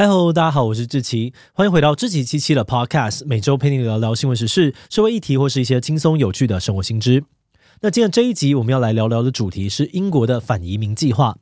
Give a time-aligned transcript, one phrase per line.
[0.00, 7.22] 嗨喽，大家好，我是志奇，欢迎回到志奇七七的 Podcast，每周陪你聊聊新闻时事、社会议题或是一些轻松有趣的生活新知。
[7.82, 11.36] 那今天这一集我们要来聊聊的主题是英国的反移民计划。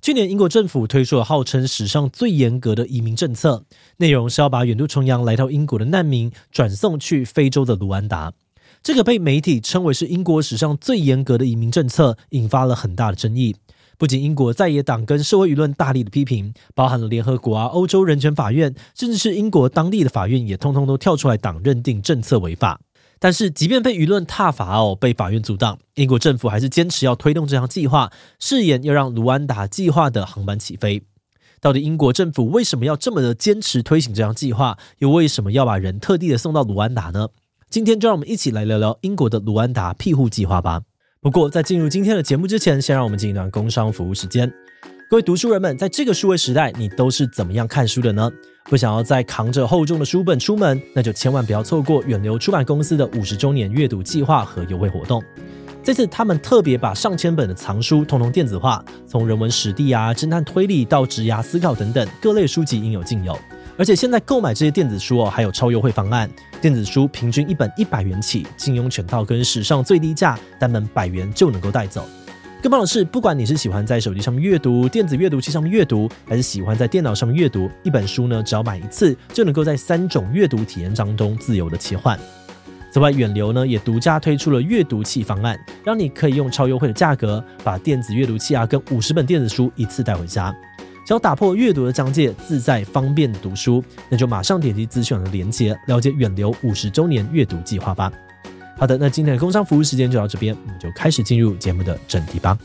[0.00, 3.66] 去年英国政府推出了号称史上最严格的移民政策，
[3.98, 8.32] 内容是要把远渡重洋来到英国的难民转送去非洲的卢安达。
[8.82, 13.54] 这个被媒体称为是英国史上最严格的移民政策，引发了很大的争议。
[13.98, 22.80] 不仅英国在野党跟社会舆论大力的批评，包含了联合国啊、欧洲人权法院，甚至是英国当地的法院，也通通都跳出来党认定政策违法。
[23.18, 31.02] 但是，即便被舆论挞伐哦，被法院阻挡，英国政府还是坚持要推动这项计划，誓言要让卢安达计划的航班起飞。
[31.60, 34.78] 到底英国政府为什么要这么的坚持推行这项计划？
[34.98, 37.30] 又为什么要把人特地的送到卢安达呢？
[37.68, 40.82] 今天就让我们一起来聊聊英国的卢安达庇护计划吧。
[41.20, 44.48] 不过，在进入今天的节目之前，先让我们进一段工商服务时间。
[45.10, 48.30] 各位读书人们，在这个数位时代，你都是怎么样看书的呢？
[48.66, 55.20] 不想要再扛着厚重的书本出门，那就千万不要错过远流出版公司的五十周年阅读计划和优惠活动。
[55.82, 63.36] 这次他们特别把上千本的藏书统统电子化，从人文史地啊、侦探推理到职涯思考等等各类书籍应有尽有。
[63.78, 66.28] 而且现在购买这些电子书哦，还有超优惠方案。
[66.60, 72.04] 电子书平均一本一百元起，金庸全套跟史上最低价，单本百元就能够带走。
[72.60, 82.18] 更棒的是，不管你是喜欢在手机上面阅读、电子阅读器上面阅读，还是喜欢在电脑上面阅读，一本书呢，只要买一次就能够在三种阅读体验当中自由的切换。
[82.90, 90.52] 此外，远流呢也独家推出了阅读器方案，让你可以用超优惠的价格，把电子阅读器啊跟五十本电子书一次带回家。
[91.08, 98.12] 想要打破阅读的疆界，自在方便读书，那就马上点击资讯栏的链接，了解远流五十周年阅读计划吧。
[98.76, 102.58] 好的，那今天的工商服务时间就到这边，我们就开始进入节目的正题吧。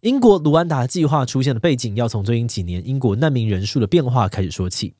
[0.00, 4.94] 英国卢安达计划出现的背景，要从最近几年英国难民人数的变化开始说起。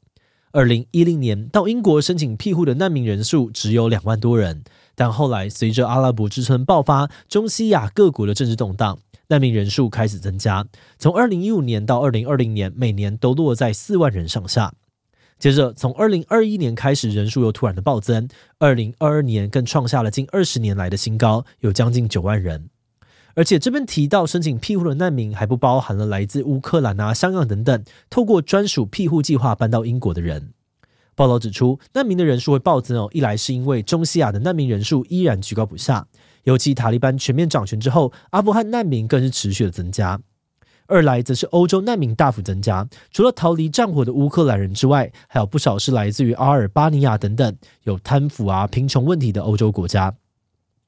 [0.56, 10.66] 二零一零年到英国申请庇护的难民人数只有两万多人，但后来随着阿拉伯之春爆发，中西亚各国的政治动荡，难民人数开始增加。
[10.98, 14.72] 从二零一五年到二零二零年，每年都落在四万人上下。
[15.38, 18.26] 接着从二零二一年开始，人数又突然的暴增，
[18.58, 22.70] 二零二二年更创下了近二十年来的新高，有将近九万人。
[23.36, 30.54] 而且这边提到申请庇护的难民，还不包含了来自乌克兰啊、香港等等，透过专属庇护计划搬到英国的人。
[31.14, 36.06] 报道指出，难民的人数会暴增哦，一来是因为中西亚的难民人数依然居高不下，
[36.44, 40.18] 尤其塔利班全面掌权之后，阿富汗难民更是持续的增加；
[40.86, 50.14] 二来则是欧洲难民大幅增加，除了逃离战火的乌克兰人之外，还有不少是来自于阿尔巴尼亚等等有贪腐啊、贫穷问题的欧洲国家。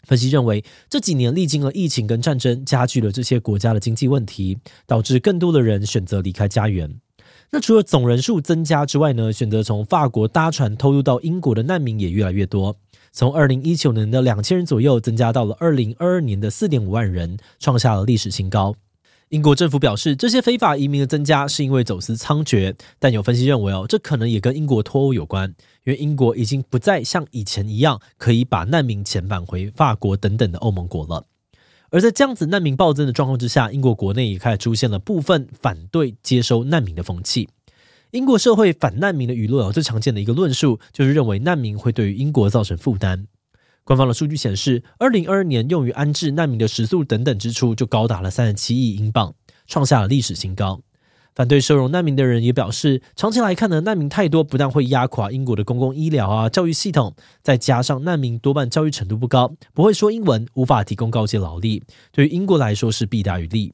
[0.09, 6.99] 分析认为，这几年历经了疫情跟战争，加剧了这些国家的经济问题，导致更多的人选择离开家园。
[7.51, 12.75] 那除了总人数增加之外呢，选择从法国搭船偷渡到英国的难民也越来越多，
[13.13, 18.75] 从二零一九年的两千人左右，增加到了二零二二年的四点五万人，创下了历史新高。
[19.31, 31.27] 英国政府表示，这些非法移民的增加是因为走私猖獗，但有分析认为哦，这可能也跟英国脱欧有关，因为英国已经不再像以前一样可以把难民遣返回法国等等的欧盟国了。
[31.91, 37.51] 而在这样子难民暴增的状况之下，英国国内也开始出现了部分反对接收难民的风气。
[38.13, 43.27] 英国社会反难民的舆论哦，最常见的一个论述就是认为难民会对于英国造成负担。
[43.89, 49.33] 官方的数据显示，二零二二年用于安置难民的食宿等等支出就高达了三十七亿英镑，
[49.67, 50.83] 创下了历史新高。
[51.35, 61.83] 反对收容难民的人也表示，长期来看呢，难民太多不但会压垮英国的公共医疗啊、教育系统，再加上难民多半教育程度不高，不会说英文，无法提供高阶劳力，
[62.13, 63.73] 对于英国来说是弊大于利。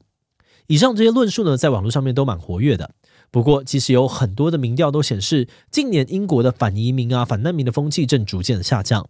[0.67, 2.91] 以上这些论述呢，在网络上面都蛮活跃的。
[3.31, 9.05] 不过，其实有很多的民调都显示，近年英国的反移民啊、反难民的风气正逐渐的下降。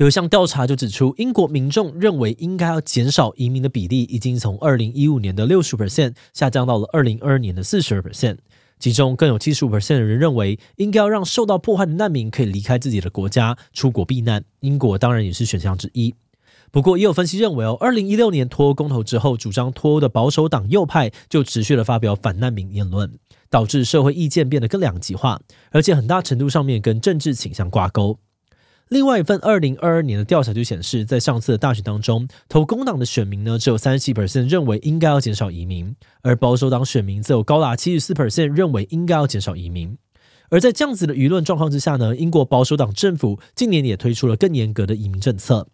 [0.00, 8.38] 有一项调查就指出，英国民众认为应该要减少移民的比例，已经从二零一五年的六十 percent 下降到了二零二二年的四十二 percent。
[8.78, 14.42] 其中更有七十五 percent 的人认为，应该要让受到迫害的难民可以离开自己的国家，出国避难。
[14.60, 16.14] 英国当然也是选项之一。
[16.70, 23.12] 不过，也有分析认为哦，二零一六年脱欧公投之后，主张脱欧的保守党右派就持续的发表反难民言论，
[23.50, 25.42] 导致社会意见变得更两极化，
[25.72, 28.18] 而且很大程度上面跟政治倾向挂钩。
[28.90, 39.96] 另外一份二零二二年的调查就显示，在上次的大选当中，投工党的选民呢，只有三十七 percent 认为应该要减少移民，而保守党选民则有高达七十四 percent 认为应该要减少移民。
[40.48, 45.68] 而在这样子的舆论状况之下呢，英国保守党政府近年也推出了更严格的移民政策。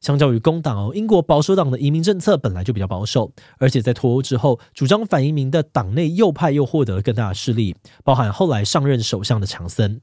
[0.00, 7.74] 相较于工党哦，英国保守党的移民政策本来就比较保守，而且在脱欧之后，主张反移民的党内右派又获得了更大的势力，
[8.04, 10.00] 包含后来上任首相的强森。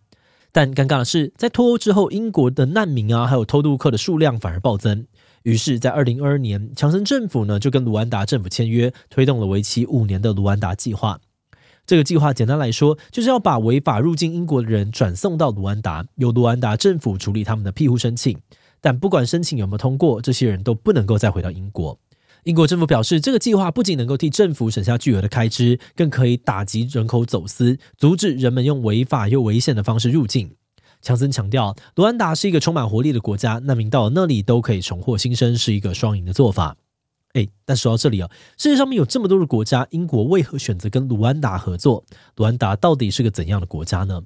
[0.51, 5.05] 但尴尬的是，在脱欧之后，英国的难民啊，还有偷渡客的数量反而暴增。
[5.43, 11.19] 于是，在二零二二年，强森政府呢就跟卢安达政府签约，推动了为期五年的卢安达计划。
[11.85, 18.37] 这个计划简单来说，就是要把违法入境英国的人转送到卢安达，由卢安达政府处理他们的庇护申请。
[18.81, 21.97] 但不管申请有没有通过，这些人都不能够再回到英国。
[22.49, 30.55] 英国政府表示，这个计划不仅能够替政府省下巨额的开支，更可以打击人口走私，阻止人们用违法又危险的方式入境。
[30.99, 36.75] 强森强调，卢安达是一个充满活力的国家，难民到那里都可以重获新生，是一个双赢的做法。
[37.33, 42.03] 哎，但说到这里啊，世界上面有这么多的国家，英国为何选择跟卢安达合作？
[42.37, 44.23] 卢安达到底是个怎样的国家呢？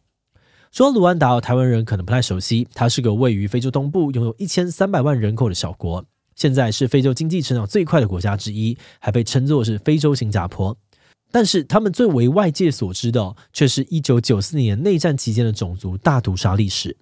[0.71, 2.69] 说到卢安达，台湾人可能不太熟悉。
[2.73, 10.77] 它是个位于非洲东部、拥有一千三百万人口的小国，现在是非洲经济成长最快的国家之一，还被称作是非洲新加坡。
[11.31, 16.95] 但是，他们最为外界所知的，却是一九九四年内战期间的种族大屠杀历史。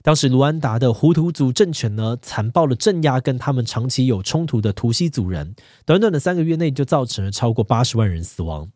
[0.00, 8.70] 当时，卢安达的胡图族政权呢，残暴的镇压跟他们长期有冲突的图西族人，短短的三个月内就造成了超过八十万人死亡。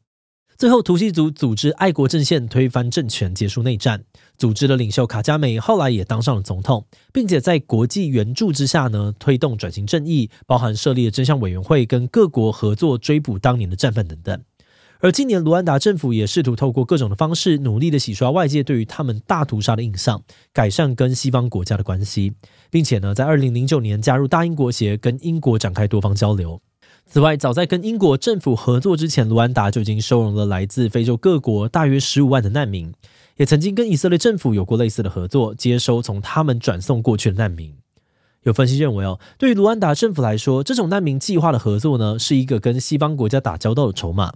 [0.58, 4.02] 最后，图西族组织爱国阵线推翻政权，结束内战。
[4.36, 14.42] 组织的领袖卡加梅后来也当上了总统，并且在国际援助之下呢，推动转型正义，包含设立了真相委员会，跟各国合作追捕当年的战犯等等。
[14.98, 20.20] 而今年，卢安达政府也试图透过各种的方式，努力的洗刷外界对于他们大屠杀的印象，
[20.52, 22.32] 改善跟西方国家的关系，
[22.68, 26.60] 并且呢，在二零零九年加入大英国协，跟英国展开多方交流。
[27.10, 32.92] 此外，早在跟英国政府合作之前，卢安达就已经收容了来自非洲各国大约十五万的难民，
[33.38, 37.74] 也曾经跟以色列政府有过类似的合作，接收从他们转送过去的难民。
[38.42, 44.28] 有分析认为，哦，对于卢安达政府来说，这种难民计划的合作呢，是一个跟西方国家打交道的筹码；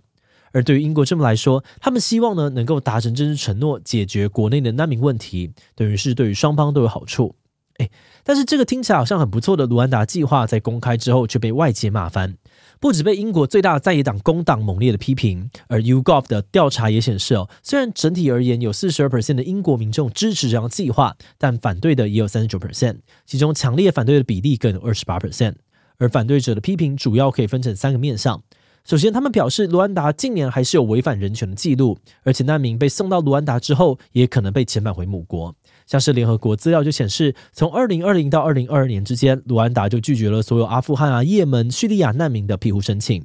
[0.52, 7.34] 而对于英国政府来说，他们希望呢，能够达成政治承诺，解决国内的难民问题，等于是对于双方都有好处。
[7.78, 7.88] 哎，
[8.22, 12.36] 但是这个听起来好像很不错的卢安达计划，在公开之后却被外界骂翻。
[12.80, 25.54] 不止被英国最大的在野党工党猛烈的批评，而 YouGov 的调查也显示哦，虽然整体而言有四十二 percent 的英国民众支持这样计划，但反对的也有三十九 percent，其中强烈反对的比例更有二十八 percent。
[25.98, 28.42] 而反对者的批评主要可以分成三个面向。
[28.84, 35.54] 首先，他们表示卢安达近年还是有违反人权的记录，而且难民被送到卢安达之后，也可能被遣返回母国。
[35.86, 43.24] 像是联合国资料就显示，从二零二零到二零二二年之间，卢安达就拒绝了所有阿富汗啊、也门、叙利亚难民的庇护申请。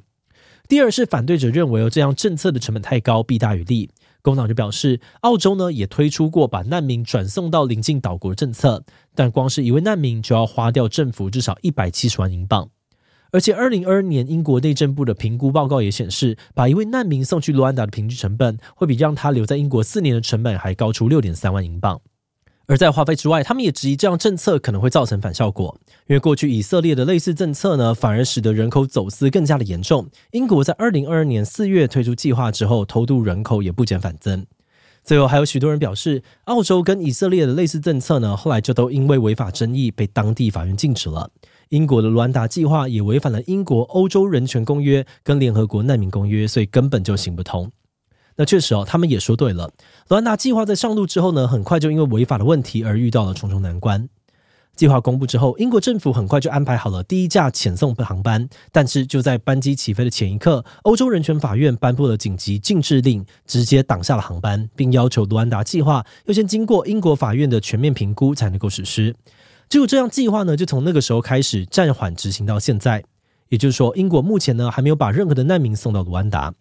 [0.68, 3.89] 第二是反对者认为哦，这样政策的成本太高，弊大于利。
[4.21, 8.83] 工党就表示，澳洲呢也推出过把难民转送到邻近岛国政策，
[9.15, 12.69] 但光是一位难民就要花掉政府至少一百七十万英镑。
[13.31, 22.01] 而且，二零二二年英国内政部的评估报告也显示，把一位难民送去卢安达的平均成本，会比让他留在英国四年的成本还高出六点三万英镑。
[22.68, 30.10] 而在花费之外，他们也质疑这样政策可能会造成反效果，因为过去以色列的类似政策呢，反而使得人口走私更加的严重。
[30.31, 34.46] 英国在二零二二年四月推出计划之后，偷渡人口也不减反增。
[35.02, 41.31] 最后，还有许多人表示，澳洲跟以色列的类似政策呢，后来就都因为违法争议被当地法院禁止了。
[41.69, 47.71] 英国的卢安达计划也违反了英国欧洲人权公约跟联合国难民公约，所以根本就行不通。
[48.38, 49.72] 那确实哦，他们也说对了。
[50.08, 54.08] 卢安达计划在上路之后呢，很快就因为违法的问题而遇到了重重难关。
[54.76, 69.16] 计划公布之后，英国政府很快就安排好了第一架遣送航班，但是就在班机起飞的前一刻，欧洲人权法院颁布了紧急禁制令，直接挡下了航班，并要求卢安达计划要先经过英国法院的全面评估才能够实施。
[69.68, 73.04] 只有这样计划呢，就从那个时候开始暂缓执行到现在。
[73.50, 76.54] 也就是说，英国目前呢还没有把任何的难民送到卢安达。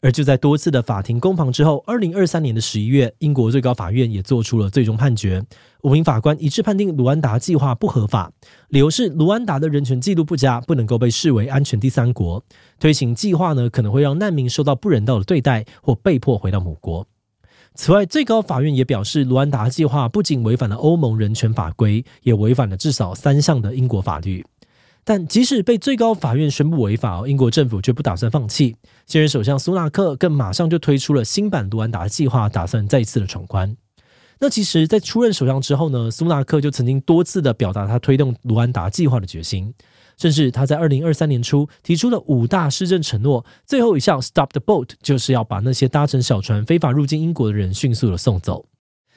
[0.00, 5.42] 而就在多次的法庭攻防之后，二零二三年的十一月，英国最高法院也做出了最终判决。
[5.82, 8.32] 五名法官一致判定卢安达计划不合法，
[8.68, 12.42] 理由是卢安达的人权记录不佳，不能够被视为安全第三国。
[12.78, 17.06] 推行计划呢，可能会让难民受到不人道的对待，或被迫回到母国。
[17.74, 24.44] 此外，最高法院也表示，卢安达计划不仅违反了欧盟人权法规，也违反了至少三项的英国法律。
[25.08, 28.74] 但即使被最高法院宣布违法，英国政府却不打算放弃。
[29.06, 33.76] 现任首相苏纳克更马上就推出了新版卢安达计划，打算再次的闯关。
[34.40, 39.72] 那其实，在出任首相之后呢，苏纳克就曾经多次的表达他推动卢安达计划的决心，
[40.18, 48.66] 甚至他在二零二三年初提出了五大施政承诺，最后一项 Stop the Boat 就是要把那些搭乘小船非法入境英国的人迅速的送走。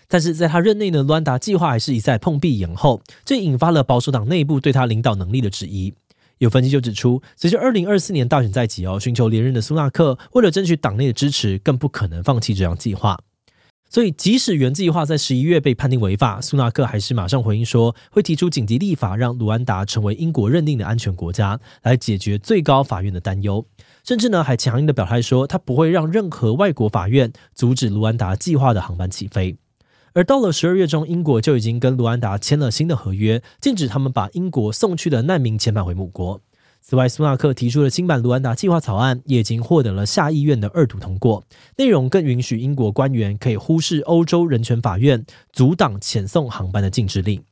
[0.10, 5.94] 但是在他任内呢，卢安达计划还是一再碰壁延后，这引发了保守党内部对他领导能力的质疑。
[6.40, 13.20] 有分析就指出，随着二零二四年大选在即哦，寻求连任的苏纳克为了争取党内的支持，更不可能放弃这项计划。
[13.92, 23.66] 所以，即使原计划在十一月被判定违法，苏纳克还是马上回应说，会提出紧急立法，让卢安达成为英国认定的安全国家，来解决最高法院的担忧。
[24.04, 29.58] 甚至呢，还强硬的表态说，他不会让任何外国法院阻止卢安达计划的航班起飞。
[30.14, 36.42] 而到了十二月中，英国就已经跟卢安达签了新的合约，禁止他们把英国送去的难民遣返回母国。
[36.82, 41.44] 此外，苏纳克提出的新版卢安达计划草案也已经获得了下议院的二读通过，
[41.78, 47.44] 内容更允许英国官员可以忽视欧洲人权法院阻挡遣送航班的禁止令。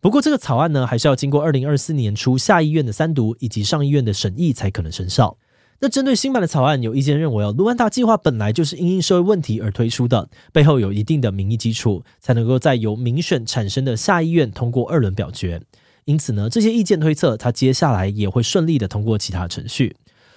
[0.00, 5.36] 不过，这个草案呢，还是要经过二零二四年初下议院的三读以及上议院的审议才可能生效。
[5.84, 15.60] 那针对新版的草案，有意见认为哦，卢安达计划本来就是因应社会问题而推出的，背后有一定的民意基础，才能够在由民选产生的下议院通过二轮表决。
[16.04, 19.96] 因此呢，这些意见推测，他接下来也会顺利的通过其他程序。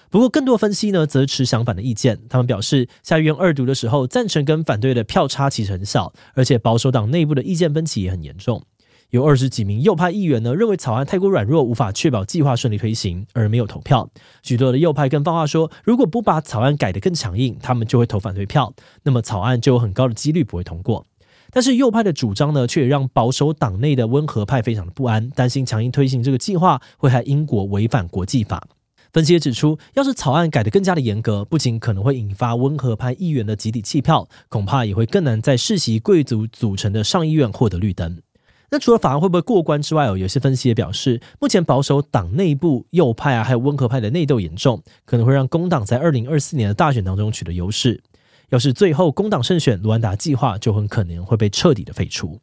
[0.09, 2.19] 不过，更多分析呢，则持相反的意见。
[2.27, 8.63] 他们表示，下议院二读的时候，赞成跟反对的票差其实很小，而且保守党内部的意见分歧也很严重。
[9.11, 14.09] 有二十几名右派议员呢，认为草案太过软弱，无法确保计划顺利推行，而没有投票。
[14.43, 21.05] 许多的右派更放话说，如果不把草案改得更强硬，他们就会投反对票，那么草案就有很高的几率不会通过。
[21.51, 28.67] 但是右派的主张呢，却也让保守党内的温和派非常的不安，担心强硬推行这个计划会害英国违反国际法。
[29.13, 38.24] 分析也指出，要是草案改得更加的严格，不仅可能会引发温和派议员的集体弃票，恐怕也会更难在世袭贵族组成的上议院获得绿灯。
[38.71, 48.01] 那除了法案会不会过关之外哦，有些分析也表示，目前保守党内部右派啊，还有温和派的内斗严重，可能会让工党在二零二四年的大选当中取得优势。
[48.49, 52.39] 要是最后工党胜选，卢安达计划就很可能会被彻底的废除。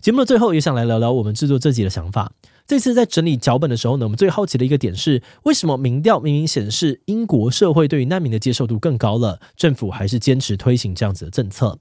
[0.00, 2.32] 节目的最后，也想来聊聊我们制作这集的想法。
[2.66, 11.78] 这次在整理脚本的时候呢，我们最好奇的一个点是，为什么民调明明显示英国社会对于难民的接受度更高了，政府还是坚持推行这样子的政策？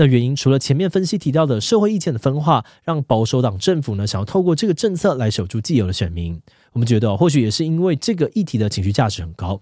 [0.00, 6.40] 那原因除了前面分析提到的社会意见的分化，让保守党政府呢想要透过这个政策来守住既有的选民，
[6.72, 9.60] 我们觉得或许也是因为这个议题的情绪价值很高。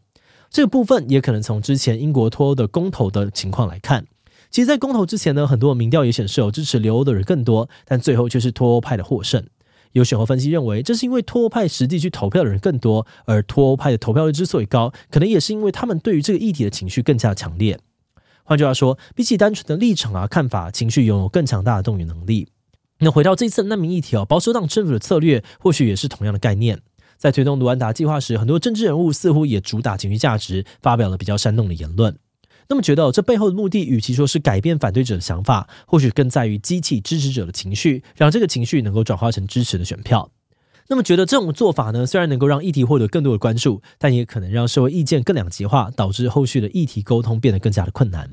[0.51, 4.05] 这个部分也可能从之前英国脱欧的公投的情况来看，
[4.51, 9.43] 其实，在公投之前呢，很多民调也显示有支持留欧的人更多，但最后却是脱欧派的获胜。
[9.93, 17.79] 有选后分析认为，这是因为脱欧派实际去投票的人更多，而脱欧派的投票率之所以高，可能也是因为他们对于这个议题的情绪更加强烈。
[18.47, 22.49] 换句话说，比起单纯的立场啊、看法，情绪拥有更强大的动员能力。
[23.01, 26.81] 那回到这次难民议题哦，保守党政府的策略或许也是同样的概念。
[27.19, 32.17] 在推动卢安达计划时，很多政治人物似乎也主打情绪价值，发表了比较煽动的言论。
[32.69, 40.31] 那么，觉得这背后的目的，与其说是改变反对者的想法，或许更在于激起支持者的情绪，让这个情绪能够转化成支持的选票。
[40.89, 48.31] 那么，觉得这种做法呢，虽然能够让议题获得更多的关注，但也可能让社会意见更两极化，导致后续的议题沟通变得更加的困难。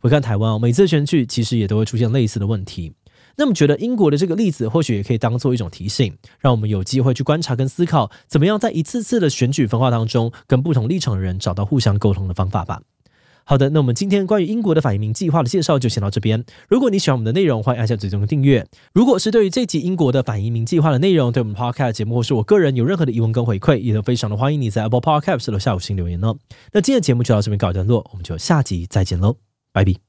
[0.00, 2.92] 回看台湾哦，每次选举其实也都会出现类似的问题。
[3.36, 12.82] 那么，觉得英国的这个例子或许也可以当做一种提醒，让我们有机会去观察跟思考，怎么样在一次次的选举分化当中，跟不同立场的人找到互相沟通的方法吧。
[13.44, 16.44] 好的，那我们今天关于英国的反移民计划的介绍就先到这边。
[16.68, 18.66] 如果你喜欢我们的内容，欢迎按下追踪的订阅。
[18.92, 26.36] 如果是对于这集英国的反移民计划的内容，对我们 Podcast 节目或是我个人有任何的疑问跟回馈，也都非常的欢迎你在 Apple Podcast 留下五星留言哦。
[26.72, 29.36] 那今天的节目就到这边告一段落，我们就下集再见喽。
[29.72, 30.03] 拜拜。